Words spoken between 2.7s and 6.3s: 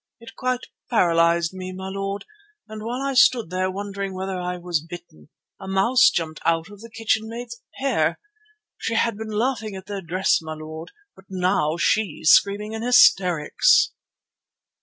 while I stood there wondering whether I was bitten, a mouse